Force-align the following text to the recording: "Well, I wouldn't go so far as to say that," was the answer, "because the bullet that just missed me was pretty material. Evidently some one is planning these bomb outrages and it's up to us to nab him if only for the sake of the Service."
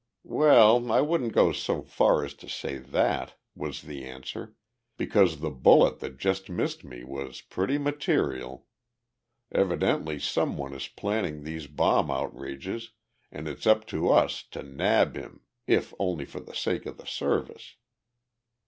"Well, 0.25 0.91
I 0.91 1.01
wouldn't 1.01 1.31
go 1.33 1.51
so 1.51 1.83
far 1.83 2.25
as 2.25 2.33
to 2.41 2.49
say 2.49 2.79
that," 2.79 3.37
was 3.53 3.83
the 3.83 4.03
answer, 4.03 4.55
"because 4.97 5.41
the 5.41 5.51
bullet 5.51 5.99
that 5.99 6.17
just 6.17 6.49
missed 6.49 6.83
me 6.83 7.03
was 7.03 7.41
pretty 7.41 7.77
material. 7.77 8.65
Evidently 9.51 10.17
some 10.17 10.57
one 10.57 10.73
is 10.73 10.87
planning 10.87 11.43
these 11.43 11.67
bomb 11.67 12.09
outrages 12.09 12.93
and 13.31 13.47
it's 13.47 13.67
up 13.67 13.85
to 13.93 14.09
us 14.09 14.41
to 14.49 14.63
nab 14.63 15.15
him 15.15 15.41
if 15.67 15.93
only 15.99 16.25
for 16.25 16.39
the 16.39 16.55
sake 16.55 16.87
of 16.87 16.97
the 16.97 17.05
Service." 17.05 17.75